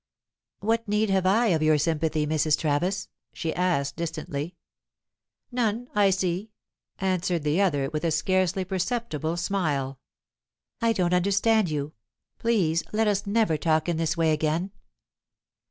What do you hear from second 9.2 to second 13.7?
smile. "I don't understand you. Please let us never